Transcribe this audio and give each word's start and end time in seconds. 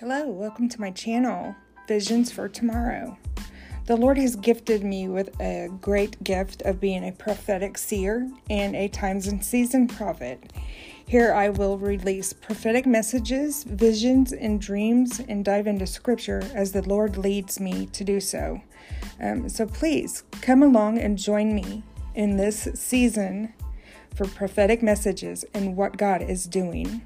Hello, 0.00 0.26
welcome 0.28 0.66
to 0.70 0.80
my 0.80 0.90
channel, 0.90 1.54
Visions 1.86 2.32
for 2.32 2.48
Tomorrow. 2.48 3.18
The 3.84 3.98
Lord 3.98 4.16
has 4.16 4.34
gifted 4.34 4.82
me 4.82 5.08
with 5.08 5.38
a 5.42 5.68
great 5.82 6.24
gift 6.24 6.62
of 6.62 6.80
being 6.80 7.06
a 7.06 7.12
prophetic 7.12 7.76
seer 7.76 8.26
and 8.48 8.74
a 8.74 8.88
times 8.88 9.26
and 9.26 9.44
season 9.44 9.86
prophet. 9.86 10.54
Here 11.06 11.34
I 11.34 11.50
will 11.50 11.76
release 11.76 12.32
prophetic 12.32 12.86
messages, 12.86 13.62
visions, 13.64 14.32
and 14.32 14.58
dreams 14.58 15.20
and 15.28 15.44
dive 15.44 15.66
into 15.66 15.86
scripture 15.86 16.42
as 16.54 16.72
the 16.72 16.88
Lord 16.88 17.18
leads 17.18 17.60
me 17.60 17.84
to 17.84 18.02
do 18.02 18.20
so. 18.20 18.58
Um, 19.20 19.50
so 19.50 19.66
please 19.66 20.22
come 20.40 20.62
along 20.62 20.96
and 20.96 21.18
join 21.18 21.54
me 21.54 21.82
in 22.14 22.38
this 22.38 22.70
season 22.72 23.52
for 24.14 24.26
prophetic 24.26 24.82
messages 24.82 25.44
and 25.52 25.76
what 25.76 25.98
God 25.98 26.22
is 26.22 26.46
doing. 26.46 27.02